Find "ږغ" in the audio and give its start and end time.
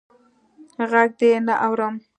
0.89-0.93